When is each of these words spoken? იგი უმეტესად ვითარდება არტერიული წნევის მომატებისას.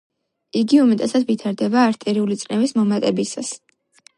იგი 0.61 0.79
უმეტესად 0.83 1.27
ვითარდება 1.27 1.83
არტერიული 1.91 2.39
წნევის 2.47 2.75
მომატებისას. 2.81 3.53